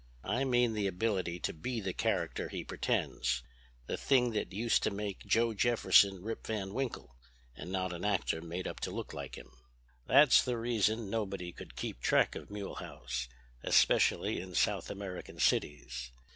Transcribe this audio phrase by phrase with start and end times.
[0.25, 5.27] I mean the ability to be the character he pretends—the thing that used to make
[5.27, 9.51] Joe Jefferson, Rip Van Winkle—and not an actor made up to look like him.
[10.07, 13.27] That's the reason nobody could keep track of Mulehaus,
[13.61, 16.09] especially in South American cities.